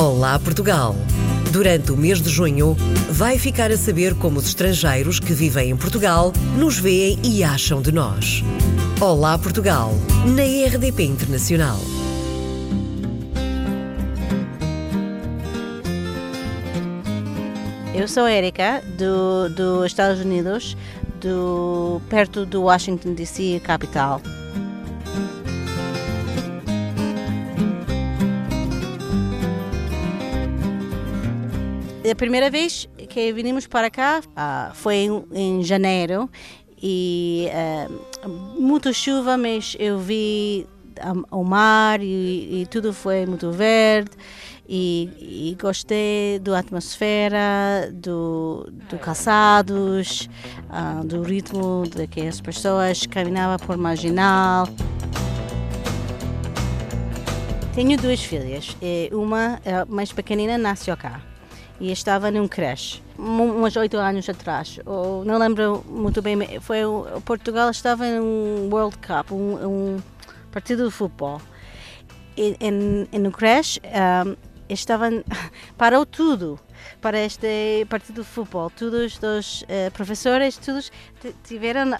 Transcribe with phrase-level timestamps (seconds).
[0.00, 0.96] Olá Portugal!
[1.52, 2.74] Durante o mês de junho,
[3.10, 7.82] vai ficar a saber como os estrangeiros que vivem em Portugal nos veem e acham
[7.82, 8.42] de nós.
[8.98, 9.92] Olá Portugal,
[10.24, 11.76] na RDP Internacional.
[17.94, 20.78] Eu sou Erika, do, dos Estados Unidos,
[21.20, 24.22] do, perto do Washington DC, capital.
[32.10, 36.28] A primeira vez que vinimos para cá uh, foi em, em, janeiro
[36.82, 37.48] e
[38.26, 38.28] uh,
[38.60, 40.66] muita chuva, mas eu vi
[41.30, 44.10] o mar e, e tudo foi muito verde
[44.68, 50.28] e, e, gostei da atmosfera, do, do calçados,
[50.68, 54.66] uh, do ritmo de que as pessoas caminhavam por marginal.
[57.72, 58.76] Tenho duas filhas,
[59.12, 61.29] uma mais pequenina nasceu cá
[61.80, 64.78] e estava num creche, uns oito anos atrás.
[64.84, 70.02] Ou, não lembro muito bem, foi o Portugal estava num World Cup, um, um
[70.52, 71.40] partido de futebol.
[72.36, 72.54] E,
[73.18, 73.80] no creche
[74.26, 74.36] um,
[74.68, 75.24] estavam
[75.76, 76.60] parou tudo
[77.00, 78.70] para este partido de futebol.
[78.70, 80.92] Todos os uh, professores, todos
[81.42, 81.98] tiveram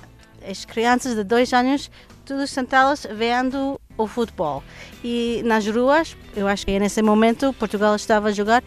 [0.49, 1.91] as crianças de dois anos
[2.25, 4.63] todos sentados vendo o futebol.
[5.03, 8.63] E nas ruas, eu acho que nesse momento Portugal estava a jogar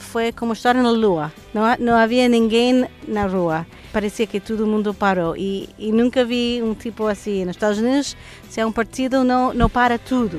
[0.00, 1.32] foi como estar na lua.
[1.52, 3.66] Não, não havia ninguém na rua.
[3.92, 5.36] Parecia que todo mundo parou.
[5.36, 7.44] E, e nunca vi um tipo assim.
[7.44, 8.16] Nos Estados Unidos,
[8.48, 10.38] se é um partido, não, não para tudo.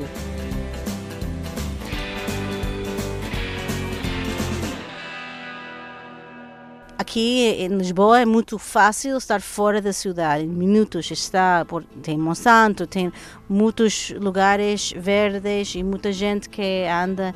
[7.02, 10.46] Aqui em Lisboa é muito fácil estar fora da cidade.
[10.46, 11.66] Em minutos está,
[12.03, 13.12] tem Monsanto, tem
[13.50, 17.34] muitos lugares verdes e muita gente que anda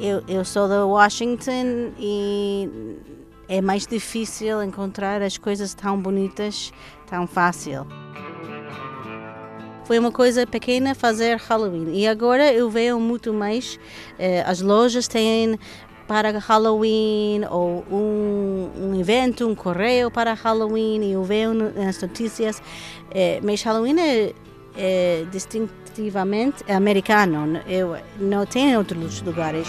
[0.00, 2.68] eu, eu sou da Washington e
[3.48, 6.72] é mais difícil encontrar as coisas tão bonitas,
[7.06, 7.86] tão fácil.
[9.84, 13.78] Foi uma coisa pequena fazer Halloween e agora eu vejo muito mais.
[14.18, 15.58] Eh, as lojas têm
[16.06, 22.62] para Halloween ou um, um evento, um correio para Halloween e eu vejo nas notícias.
[23.10, 24.32] Eh, mas Halloween é,
[24.76, 27.60] é distinto definitivamente americano.
[27.66, 29.68] Eu não tem em outros lugares.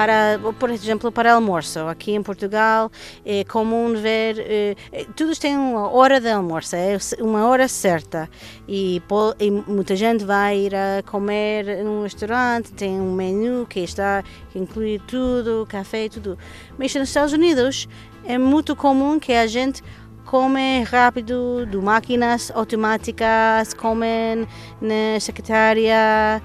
[0.00, 1.80] Para, por exemplo, para almoço.
[1.80, 2.90] Aqui em Portugal
[3.22, 4.74] é comum ver, é,
[5.14, 8.26] todos têm uma hora de almoço, é uma hora certa.
[8.66, 9.02] E,
[9.38, 14.58] e, muita gente vai ir a comer num restaurante, tem um menu que está que
[14.58, 16.38] inclui tudo, café, tudo.
[16.78, 17.86] Mas nos Estados Unidos
[18.24, 19.82] é muito comum que a gente
[20.24, 24.48] come rápido, de máquinas automáticas, comem
[24.80, 26.40] na secretária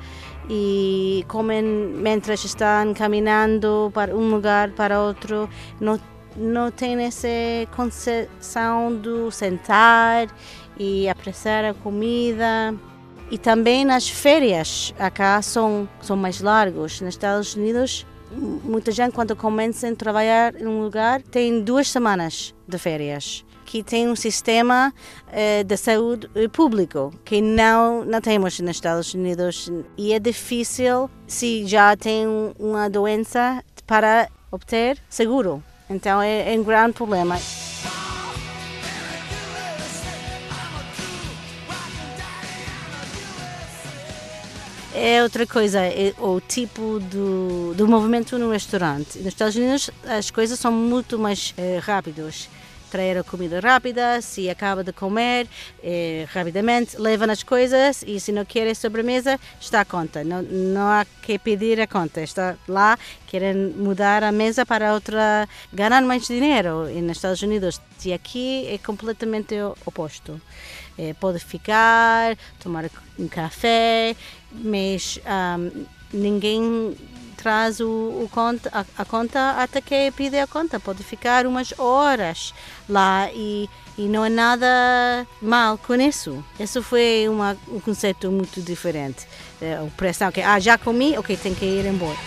[0.49, 5.49] e comem mientras estão caminhando para um lugar para outro.
[5.79, 5.99] Não,
[6.35, 7.27] não tem essa
[7.75, 10.27] concepção de sentar
[10.77, 12.75] e apreciar a comida.
[13.31, 17.01] E também nas férias, acá são, são mais largos.
[17.01, 22.53] Nos Estados Unidos, muita gente, quando começa a trabalhar em um lugar, tem duas semanas
[22.67, 24.93] de férias que tem um sistema
[25.27, 31.09] uh, de saúde eh, público que não não temos nos Estados Unidos e é difícil
[31.27, 32.25] se já tem
[32.59, 35.63] uma doença para obter seguro.
[35.89, 37.37] Então é, é um grande problema.
[44.97, 49.17] É outra coisa, é o tipo do, do movimento no restaurante.
[49.17, 52.47] Nos Estados Unidos as coisas são muito mais eh, rápidas
[52.89, 55.47] trazer a comida rápida, se acaba de comer
[55.83, 60.23] eh, rapidamente, leva as coisas e se não quer sobremesa, está a conta.
[60.23, 62.97] Não, não há que pedir a conta, está lá,
[63.27, 66.89] querem mudar a mesa para outra, ganhar mais dinheiro.
[66.89, 70.39] E nos Estados Unidos e aqui é completamente oposto.
[70.97, 72.85] Eh, pode ficar, tomar
[73.17, 74.15] um café,
[74.51, 76.95] mas um, ninguém
[77.45, 80.79] traz o, o conta, a, a, conta até que pide a conta.
[80.79, 82.55] Pode ficar umas horas
[82.89, 86.43] lá e, e não é nada mal com isso.
[86.59, 89.27] Isso foi uma, um conceito muito diferente.
[89.61, 92.17] É, a pressão que, ah, já comi, ok, tem que ir embora.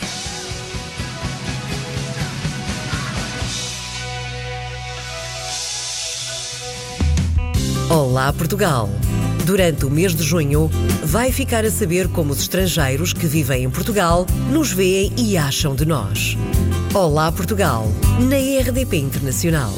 [7.90, 8.88] Olá Portugal!
[9.48, 10.70] Durante o mês de junho,
[11.02, 15.74] vai ficar a saber como os estrangeiros que vivem em Portugal nos veem e acham
[15.74, 16.36] de nós.
[16.92, 17.88] Olá Portugal,
[18.28, 19.72] na RDP Internacional.